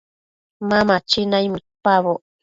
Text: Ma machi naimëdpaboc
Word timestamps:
Ma 0.69 0.79
machi 0.87 1.21
naimëdpaboc 1.29 2.21